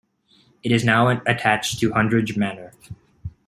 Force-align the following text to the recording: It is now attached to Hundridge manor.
It 0.63 0.71
is 0.71 0.83
now 0.83 1.09
attached 1.27 1.79
to 1.79 1.91
Hundridge 1.91 2.35
manor. 2.35 2.73